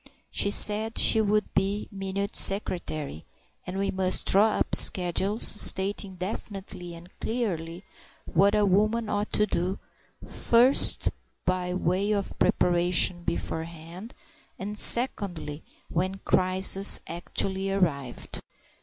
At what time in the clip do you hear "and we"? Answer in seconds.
3.67-3.91